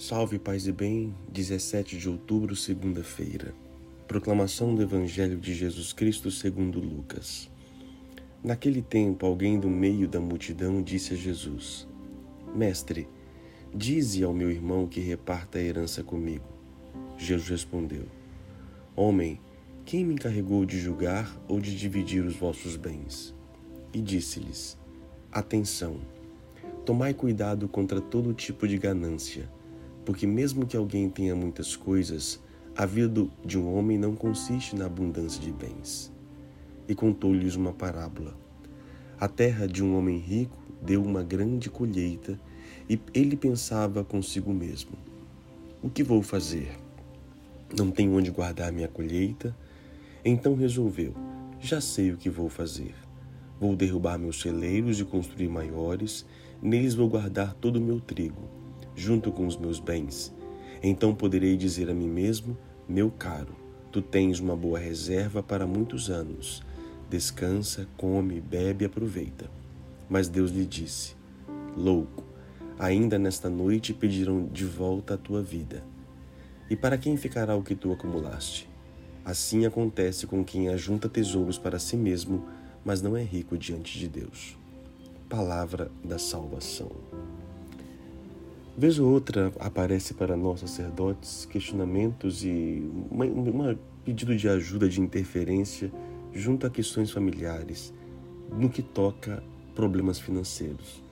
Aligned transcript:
Salve, 0.00 0.38
paz 0.38 0.66
e 0.66 0.72
bem, 0.72 1.14
17 1.30 1.98
de 1.98 2.08
outubro, 2.08 2.56
segunda-feira. 2.56 3.52
Proclamação 4.08 4.74
do 4.74 4.80
Evangelho 4.80 5.36
de 5.36 5.52
Jesus 5.52 5.92
Cristo 5.92 6.30
segundo 6.30 6.80
Lucas. 6.80 7.50
Naquele 8.42 8.80
tempo, 8.80 9.26
alguém 9.26 9.60
do 9.60 9.68
meio 9.68 10.08
da 10.08 10.18
multidão 10.18 10.82
disse 10.82 11.12
a 11.12 11.16
Jesus: 11.18 11.86
Mestre, 12.56 13.06
dize 13.74 14.24
ao 14.24 14.32
meu 14.32 14.50
irmão 14.50 14.86
que 14.86 15.00
reparta 15.00 15.58
a 15.58 15.62
herança 15.62 16.02
comigo. 16.02 16.48
Jesus 17.18 17.50
respondeu: 17.50 18.06
Homem, 18.96 19.38
quem 19.84 20.02
me 20.02 20.14
encarregou 20.14 20.64
de 20.64 20.80
julgar 20.80 21.38
ou 21.46 21.60
de 21.60 21.76
dividir 21.76 22.24
os 22.24 22.36
vossos 22.36 22.74
bens? 22.74 23.34
E 23.92 24.00
disse-lhes: 24.00 24.78
Atenção, 25.30 25.98
tomai 26.86 27.12
cuidado 27.12 27.68
contra 27.68 28.00
todo 28.00 28.32
tipo 28.32 28.66
de 28.66 28.78
ganância 28.78 29.59
porque, 30.04 30.26
mesmo 30.26 30.66
que 30.66 30.76
alguém 30.76 31.08
tenha 31.08 31.34
muitas 31.36 31.76
coisas, 31.76 32.40
a 32.76 32.86
vida 32.86 33.26
de 33.44 33.58
um 33.58 33.74
homem 33.74 33.98
não 33.98 34.14
consiste 34.14 34.74
na 34.74 34.86
abundância 34.86 35.40
de 35.40 35.52
bens. 35.52 36.12
E 36.88 36.94
contou-lhes 36.94 37.54
uma 37.54 37.72
parábola. 37.72 38.34
A 39.18 39.28
terra 39.28 39.66
de 39.66 39.84
um 39.84 39.96
homem 39.96 40.18
rico 40.18 40.56
deu 40.80 41.02
uma 41.02 41.22
grande 41.22 41.68
colheita 41.68 42.40
e 42.88 42.98
ele 43.12 43.36
pensava 43.36 44.02
consigo 44.02 44.52
mesmo: 44.52 44.92
O 45.82 45.90
que 45.90 46.02
vou 46.02 46.22
fazer? 46.22 46.72
Não 47.76 47.90
tenho 47.90 48.16
onde 48.16 48.30
guardar 48.30 48.72
minha 48.72 48.88
colheita. 48.88 49.54
Então 50.24 50.54
resolveu: 50.54 51.14
Já 51.60 51.80
sei 51.80 52.12
o 52.12 52.16
que 52.16 52.30
vou 52.30 52.48
fazer. 52.48 52.94
Vou 53.60 53.76
derrubar 53.76 54.18
meus 54.18 54.40
celeiros 54.40 54.98
e 54.98 55.04
construir 55.04 55.48
maiores, 55.48 56.24
neles 56.62 56.94
vou 56.94 57.08
guardar 57.08 57.52
todo 57.54 57.76
o 57.76 57.80
meu 57.80 58.00
trigo 58.00 58.60
junto 58.94 59.32
com 59.32 59.46
os 59.46 59.56
meus 59.56 59.78
bens. 59.78 60.34
Então 60.82 61.14
poderei 61.14 61.56
dizer 61.56 61.90
a 61.90 61.94
mim 61.94 62.08
mesmo: 62.08 62.56
Meu 62.88 63.10
caro, 63.10 63.54
tu 63.92 64.00
tens 64.00 64.40
uma 64.40 64.56
boa 64.56 64.78
reserva 64.78 65.42
para 65.42 65.66
muitos 65.66 66.10
anos. 66.10 66.62
Descansa, 67.08 67.88
come, 67.96 68.40
bebe 68.40 68.84
e 68.84 68.86
aproveita. 68.86 69.50
Mas 70.08 70.28
Deus 70.28 70.50
lhe 70.50 70.64
disse: 70.64 71.14
Louco, 71.76 72.24
ainda 72.78 73.18
nesta 73.18 73.50
noite 73.50 73.92
pedirão 73.92 74.46
de 74.46 74.64
volta 74.64 75.14
a 75.14 75.18
tua 75.18 75.42
vida. 75.42 75.84
E 76.68 76.76
para 76.76 76.96
quem 76.96 77.16
ficará 77.16 77.56
o 77.56 77.62
que 77.62 77.74
tu 77.74 77.92
acumulaste? 77.92 78.68
Assim 79.24 79.66
acontece 79.66 80.26
com 80.26 80.44
quem 80.44 80.68
ajunta 80.68 81.08
tesouros 81.08 81.58
para 81.58 81.78
si 81.78 81.96
mesmo, 81.96 82.46
mas 82.84 83.02
não 83.02 83.16
é 83.16 83.22
rico 83.22 83.58
diante 83.58 83.98
de 83.98 84.08
Deus. 84.08 84.56
Palavra 85.28 85.90
da 86.02 86.18
salvação. 86.18 86.90
Vez 88.76 88.98
ou 88.98 89.10
outra 89.10 89.52
aparece 89.58 90.14
para 90.14 90.36
nós 90.36 90.60
sacerdotes 90.60 91.44
questionamentos 91.44 92.44
e 92.44 92.82
um 93.10 93.76
pedido 94.04 94.34
de 94.34 94.48
ajuda, 94.48 94.88
de 94.88 95.00
interferência 95.00 95.92
junto 96.32 96.66
a 96.66 96.70
questões 96.70 97.10
familiares, 97.10 97.92
no 98.50 98.70
que 98.70 98.82
toca 98.82 99.42
problemas 99.74 100.18
financeiros. 100.18 101.02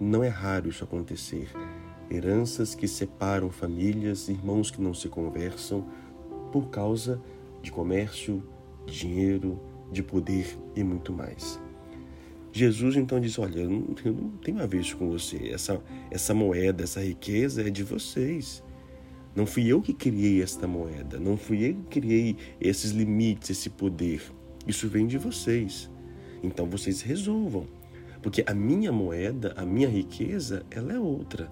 Não 0.00 0.24
é 0.24 0.28
raro 0.28 0.68
isso 0.68 0.82
acontecer. 0.82 1.48
Heranças 2.10 2.74
que 2.74 2.88
separam 2.88 3.50
famílias, 3.50 4.28
irmãos 4.28 4.70
que 4.70 4.80
não 4.80 4.92
se 4.92 5.08
conversam 5.08 5.86
por 6.50 6.68
causa 6.70 7.20
de 7.62 7.70
comércio, 7.70 8.42
dinheiro, 8.86 9.60
de 9.92 10.02
poder 10.02 10.58
e 10.74 10.82
muito 10.82 11.12
mais. 11.12 11.61
Jesus 12.52 12.96
então 12.96 13.18
diz: 13.18 13.38
Olha, 13.38 13.60
eu 13.60 13.70
não, 13.70 13.94
eu 14.04 14.12
não 14.12 14.30
tenho 14.42 14.62
a 14.62 14.66
ver 14.66 14.82
isso 14.82 14.96
com 14.96 15.08
você. 15.08 15.48
Essa, 15.48 15.82
essa 16.10 16.34
moeda, 16.34 16.84
essa 16.84 17.00
riqueza 17.02 17.66
é 17.66 17.70
de 17.70 17.82
vocês. 17.82 18.62
Não 19.34 19.46
fui 19.46 19.66
eu 19.66 19.80
que 19.80 19.94
criei 19.94 20.42
esta 20.42 20.68
moeda. 20.68 21.18
Não 21.18 21.38
fui 21.38 21.70
eu 21.70 21.74
que 21.74 22.00
criei 22.00 22.36
esses 22.60 22.90
limites, 22.90 23.48
esse 23.48 23.70
poder. 23.70 24.20
Isso 24.66 24.86
vem 24.86 25.06
de 25.06 25.16
vocês. 25.16 25.90
Então 26.42 26.66
vocês 26.66 27.00
resolvam. 27.00 27.66
Porque 28.20 28.44
a 28.46 28.54
minha 28.54 28.92
moeda, 28.92 29.54
a 29.56 29.64
minha 29.64 29.88
riqueza, 29.88 30.64
ela 30.70 30.92
é 30.92 30.98
outra. 30.98 31.50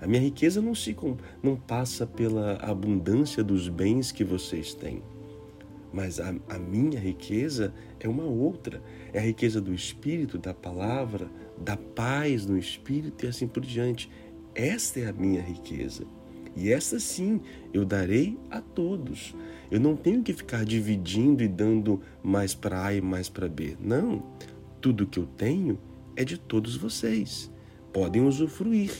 A 0.00 0.06
minha 0.06 0.20
riqueza 0.20 0.60
não 0.60 0.74
se 0.74 0.96
não 1.42 1.56
passa 1.56 2.06
pela 2.06 2.56
abundância 2.56 3.42
dos 3.42 3.68
bens 3.68 4.10
que 4.12 4.24
vocês 4.24 4.74
têm. 4.74 5.02
Mas 5.92 6.20
a, 6.20 6.34
a 6.48 6.58
minha 6.58 6.98
riqueza 6.98 7.72
é 7.98 8.08
uma 8.08 8.24
outra. 8.24 8.82
É 9.12 9.18
a 9.18 9.22
riqueza 9.22 9.60
do 9.60 9.72
Espírito, 9.72 10.38
da 10.38 10.52
palavra, 10.52 11.30
da 11.56 11.76
paz 11.76 12.46
no 12.46 12.58
Espírito 12.58 13.24
e 13.24 13.28
assim 13.28 13.46
por 13.46 13.64
diante. 13.64 14.10
Esta 14.54 15.00
é 15.00 15.06
a 15.08 15.12
minha 15.12 15.40
riqueza. 15.40 16.04
E 16.56 16.72
essa 16.72 16.98
sim 16.98 17.40
eu 17.72 17.84
darei 17.84 18.38
a 18.50 18.60
todos. 18.60 19.34
Eu 19.70 19.78
não 19.78 19.94
tenho 19.94 20.22
que 20.22 20.32
ficar 20.32 20.64
dividindo 20.64 21.42
e 21.42 21.48
dando 21.48 22.00
mais 22.22 22.54
para 22.54 22.84
A 22.84 22.94
e 22.94 23.00
mais 23.00 23.28
para 23.28 23.48
B. 23.48 23.76
Não. 23.80 24.24
Tudo 24.80 25.06
que 25.06 25.18
eu 25.18 25.26
tenho 25.26 25.78
é 26.16 26.24
de 26.24 26.38
todos 26.38 26.76
vocês. 26.76 27.50
Podem 27.92 28.22
usufruir. 28.22 28.90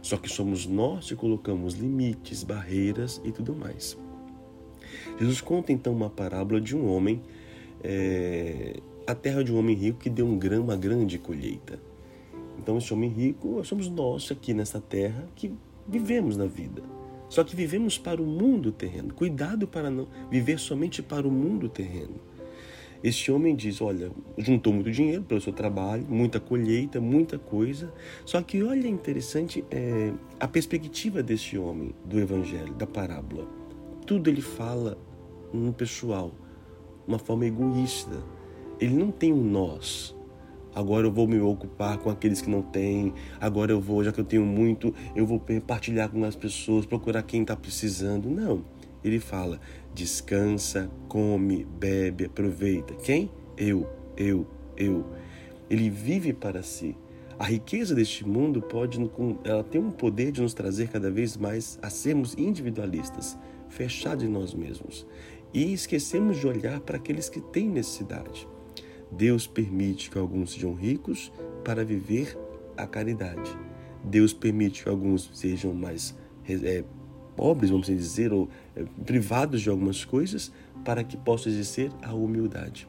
Só 0.00 0.16
que 0.16 0.28
somos 0.28 0.66
nós 0.66 1.08
que 1.08 1.16
colocamos 1.16 1.74
limites, 1.74 2.44
barreiras 2.44 3.20
e 3.24 3.32
tudo 3.32 3.54
mais. 3.56 3.98
Jesus 5.18 5.40
conta 5.40 5.72
então 5.72 5.92
uma 5.92 6.10
parábola 6.10 6.60
de 6.60 6.76
um 6.76 6.88
homem, 6.88 7.22
é, 7.82 8.80
a 9.06 9.14
terra 9.14 9.42
de 9.42 9.52
um 9.52 9.58
homem 9.58 9.74
rico 9.76 9.98
que 9.98 10.10
deu 10.10 10.26
um 10.26 10.38
uma 10.60 10.76
grande 10.76 11.18
colheita. 11.18 11.78
Então, 12.58 12.78
esse 12.78 12.92
homem 12.92 13.10
rico, 13.10 13.64
somos 13.64 13.88
nós 13.88 14.30
aqui 14.30 14.54
nessa 14.54 14.80
terra 14.80 15.28
que 15.34 15.52
vivemos 15.86 16.36
na 16.36 16.46
vida. 16.46 16.82
Só 17.28 17.44
que 17.44 17.56
vivemos 17.56 17.98
para 17.98 18.22
o 18.22 18.26
mundo 18.26 18.72
terreno. 18.72 19.12
Cuidado 19.12 19.66
para 19.66 19.90
não 19.90 20.06
viver 20.30 20.58
somente 20.58 21.02
para 21.02 21.26
o 21.26 21.30
mundo 21.30 21.68
terreno. 21.68 22.14
Este 23.02 23.30
homem 23.30 23.54
diz: 23.54 23.80
Olha, 23.80 24.10
juntou 24.38 24.72
muito 24.72 24.90
dinheiro 24.90 25.22
pelo 25.22 25.40
seu 25.40 25.52
trabalho, 25.52 26.04
muita 26.08 26.40
colheita, 26.40 27.00
muita 27.00 27.38
coisa. 27.38 27.92
Só 28.24 28.40
que 28.42 28.62
olha 28.62 28.88
interessante 28.88 29.64
é, 29.70 30.12
a 30.40 30.48
perspectiva 30.48 31.22
deste 31.22 31.58
homem 31.58 31.94
do 32.04 32.18
Evangelho, 32.18 32.74
da 32.74 32.86
parábola 32.86 33.46
tudo 34.06 34.30
ele 34.30 34.40
fala 34.40 34.96
no 35.52 35.72
pessoal, 35.72 36.32
uma 37.06 37.18
forma 37.18 37.44
egoísta. 37.44 38.22
Ele 38.80 38.94
não 38.94 39.10
tem 39.10 39.32
um 39.32 39.42
nós. 39.42 40.14
Agora 40.74 41.06
eu 41.06 41.12
vou 41.12 41.26
me 41.26 41.40
ocupar 41.40 41.98
com 41.98 42.08
aqueles 42.08 42.40
que 42.40 42.48
não 42.48 42.62
têm. 42.62 43.12
Agora 43.40 43.72
eu 43.72 43.80
vou, 43.80 44.04
já 44.04 44.12
que 44.12 44.20
eu 44.20 44.24
tenho 44.24 44.44
muito, 44.44 44.94
eu 45.14 45.26
vou 45.26 45.42
partilhar 45.66 46.08
com 46.08 46.22
as 46.24 46.36
pessoas, 46.36 46.86
procurar 46.86 47.22
quem 47.22 47.42
está 47.42 47.56
precisando. 47.56 48.28
Não. 48.28 48.62
Ele 49.02 49.18
fala: 49.18 49.58
descansa, 49.94 50.90
come, 51.08 51.64
bebe, 51.64 52.26
aproveita. 52.26 52.94
Quem? 52.94 53.30
Eu, 53.56 53.88
eu, 54.16 54.46
eu. 54.76 55.04
Ele 55.68 55.90
vive 55.90 56.32
para 56.32 56.62
si. 56.62 56.94
A 57.38 57.44
riqueza 57.44 57.94
deste 57.94 58.26
mundo 58.26 58.62
pode, 58.62 58.98
ela 59.44 59.64
tem 59.64 59.80
um 59.80 59.90
poder 59.90 60.30
de 60.30 60.40
nos 60.40 60.54
trazer 60.54 60.88
cada 60.88 61.10
vez 61.10 61.36
mais 61.36 61.78
a 61.82 61.90
sermos 61.90 62.34
individualistas 62.34 63.36
fechados 63.68 64.24
em 64.24 64.28
nós 64.28 64.54
mesmos 64.54 65.06
e 65.56 65.72
esquecemos 65.72 66.38
de 66.38 66.46
olhar 66.46 66.80
para 66.80 66.96
aqueles 66.96 67.28
que 67.30 67.40
têm 67.40 67.68
necessidade. 67.68 68.46
Deus 69.10 69.46
permite 69.46 70.10
que 70.10 70.18
alguns 70.18 70.52
sejam 70.52 70.74
ricos 70.74 71.32
para 71.64 71.84
viver 71.84 72.36
a 72.76 72.86
caridade. 72.86 73.56
Deus 74.04 74.32
permite 74.32 74.82
que 74.82 74.88
alguns 74.88 75.30
sejam 75.32 75.72
mais 75.72 76.14
é, 76.46 76.84
pobres, 77.34 77.70
vamos 77.70 77.86
dizer, 77.86 78.32
ou 78.32 78.48
é, 78.74 78.84
privados 79.04 79.62
de 79.62 79.70
algumas 79.70 80.04
coisas, 80.04 80.52
para 80.84 81.02
que 81.02 81.16
possa 81.16 81.48
exercer 81.48 81.90
a 82.02 82.12
humildade. 82.12 82.86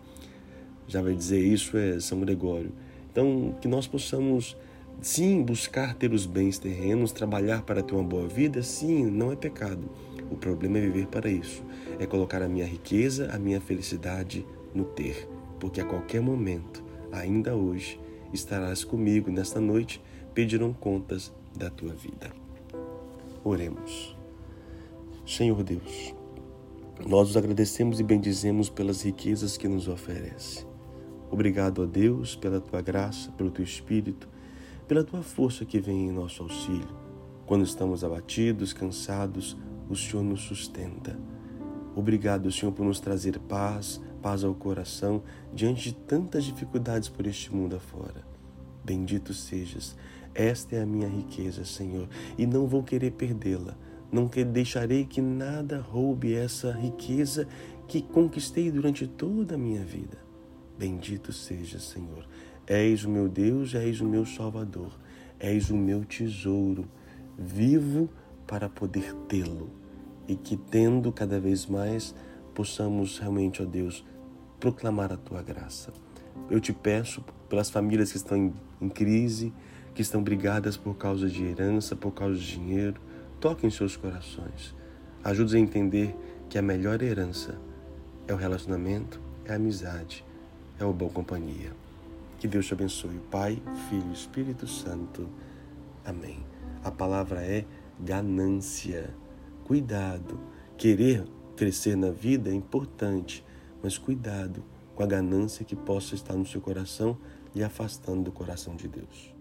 Já 0.88 1.02
vai 1.02 1.14
dizer 1.14 1.40
isso 1.40 1.78
é 1.78 2.00
São 2.00 2.20
Gregório. 2.20 2.72
Então, 3.12 3.56
que 3.62 3.68
nós 3.68 3.88
possamos, 3.88 4.58
sim, 5.02 5.42
buscar 5.42 5.96
ter 5.96 6.12
os 6.12 6.26
bens 6.26 6.60
terrenos, 6.60 7.12
trabalhar 7.12 7.62
para 7.62 7.82
ter 7.82 7.94
uma 7.96 8.04
boa 8.04 8.28
vida, 8.28 8.62
sim, 8.62 9.06
não 9.06 9.31
é 9.31 9.36
pecado 9.36 9.90
o 10.29 10.35
problema 10.35 10.77
é 10.77 10.81
viver 10.81 11.07
para 11.07 11.29
isso, 11.29 11.63
é 12.00 12.06
colocar 12.06 12.41
a 12.41 12.47
minha 12.47 12.65
riqueza, 12.65 13.29
a 13.33 13.39
minha 13.39 13.62
felicidade 13.62 14.45
no 14.74 14.85
ter, 14.85 15.27
porque 15.59 15.81
a 15.81 15.85
qualquer 15.85 16.21
momento, 16.21 16.83
ainda 17.12 17.56
hoje, 17.56 18.00
estarás 18.33 18.83
comigo 18.83 19.31
nesta 19.31 19.59
noite, 19.59 20.01
pedirão 20.33 20.74
contas 20.74 21.33
da 21.56 21.69
tua 21.69 21.94
vida. 21.94 22.31
Oremos. 23.44 24.15
Senhor 25.25 25.62
Deus, 25.63 26.13
nós 27.06 27.29
os 27.29 27.38
agradecemos 27.38 28.00
e 28.00 28.03
bendizemos 28.03 28.69
pelas 28.69 29.01
riquezas 29.01 29.57
que 29.57 29.68
nos 29.68 29.88
oferece. 29.88 30.65
Obrigado 31.29 31.83
a 31.83 31.85
Deus 31.85 32.35
pela 32.35 32.62
tua 32.62 32.81
graça, 32.81 33.31
pelo 33.31 33.51
teu 33.51 33.63
espírito, 33.63 34.29
pela 34.88 35.03
tua 35.03 35.21
força 35.21 35.65
que 35.65 35.79
vem 35.79 36.07
em 36.07 36.12
nosso 36.12 36.44
auxílio. 36.44 36.88
Quando 37.45 37.65
estamos 37.65 38.03
abatidos, 38.03 38.74
cansados, 38.74 39.57
o 39.89 39.95
Senhor 39.95 40.24
nos 40.24 40.42
sustenta. 40.42 41.18
Obrigado, 41.95 42.51
Senhor, 42.51 42.72
por 42.72 42.86
nos 42.86 43.00
trazer 43.00 43.39
paz, 43.39 44.01
paz 44.22 44.44
ao 44.44 44.54
coração 44.54 45.24
diante 45.54 45.89
de 45.89 45.95
tantas 45.95 46.44
dificuldades 46.44 47.10
por 47.10 47.25
este 47.25 47.54
mundo 47.54 47.75
afora. 47.75 48.25
Bendito 48.84 49.34
sejas. 49.34 49.98
Esta 50.34 50.75
é 50.75 50.84
a 50.84 50.86
minha 50.86 51.07
riqueza, 51.07 51.66
Senhor, 51.66 52.07
e 52.38 52.45
não 52.45 52.68
vou 52.68 52.84
querer 52.84 53.12
perdê-la. 53.12 53.75
Não 54.12 54.28
deixarei 54.28 55.06
que 55.06 55.19
nada 55.19 55.80
roube 55.80 56.34
essa 56.34 56.72
riqueza 56.72 57.48
que 57.88 58.01
conquistei 58.01 58.72
durante 58.72 59.07
toda 59.07 59.56
a 59.56 59.57
minha 59.57 59.84
vida. 59.84 60.18
Bendito 60.78 61.34
seja, 61.34 61.80
Senhor. 61.80 62.28
És 62.68 63.04
o 63.04 63.10
meu 63.10 63.28
Deus, 63.28 63.74
és 63.74 64.00
o 64.00 64.06
meu 64.06 64.25
Salvador, 64.25 64.92
és 65.39 65.69
o 65.69 65.75
meu 65.75 66.06
tesouro. 66.06 66.88
Vivo 67.38 68.10
para 68.48 68.70
poder 68.70 69.14
tê-lo 69.28 69.70
e 70.28 70.36
que, 70.36 70.58
tendo 70.58 71.12
cada 71.12 71.40
vez 71.40 71.66
mais, 71.66 72.16
possamos 72.56 73.20
realmente, 73.20 73.62
ó 73.62 73.66
Deus, 73.66 74.06
proclamar 74.60 75.12
a 75.12 75.18
tua 75.18 75.44
graça. 75.44 75.94
Eu 76.50 76.60
te 76.60 76.74
peço 76.74 77.24
pelas 77.50 77.70
famílias 77.70 78.12
que 78.12 78.18
estão 78.18 78.54
em, 78.82 78.90
crise, 78.90 79.54
que 79.94 80.02
estão 80.02 80.24
brigadas 80.24 80.78
por 80.78 80.96
causa 80.96 81.30
de 81.30 81.44
herança, 81.44 81.96
por 81.96 82.12
causa 82.12 82.38
de 82.38 82.48
dinheiro, 82.48 83.00
toque 83.40 83.68
em 83.68 83.70
seus 83.70 83.96
corações. 83.96 84.76
Ajude-os 85.24 85.56
a 85.56 85.60
entender 85.60 86.16
que 86.50 86.58
a 86.58 86.62
melhor 86.62 87.02
herança 87.02 87.60
é 88.28 88.34
o 88.34 88.38
relacionamento, 88.38 89.20
é 89.46 89.54
a 89.54 89.56
amizade, 89.56 90.24
é 90.80 90.86
o 90.86 90.94
bom 90.94 91.10
companhia. 91.10 91.72
Que 92.40 92.48
Deus 92.48 92.68
te 92.68 92.74
abençoe, 92.74 93.20
Pai, 93.32 93.62
Filho 93.90 94.10
e 94.10 94.14
Espírito 94.14 94.68
Santo. 94.68 95.28
Amém. 96.06 96.40
A 96.84 96.92
palavra 96.92 97.42
é 97.42 97.66
ganância. 98.00 99.14
Cuidado. 99.66 100.40
Querer 100.78 101.26
crescer 101.56 101.96
na 101.96 102.12
vida 102.12 102.50
é 102.50 102.54
importante, 102.54 103.44
mas 103.82 103.98
cuidado 103.98 104.64
com 104.96 105.04
a 105.04 105.08
ganância 105.08 105.66
que 105.66 105.76
possa 105.76 106.16
estar 106.16 106.36
no 106.36 106.46
seu 106.46 106.62
coração 106.62 107.18
e 107.54 107.64
afastando 107.64 108.24
do 108.24 108.32
coração 108.32 108.76
de 108.76 108.88
Deus. 108.88 109.37